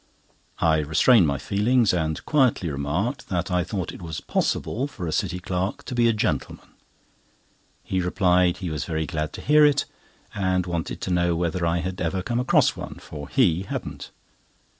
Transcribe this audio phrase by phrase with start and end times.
[0.57, 5.11] I restrained my feelings, and quietly remarked that I thought it was possible for a
[5.11, 6.69] city clerk to be a gentleman.
[7.83, 9.85] He replied he was very glad to hear it,
[10.33, 14.09] and wanted to know whether I had ever come across one, for he hadn't.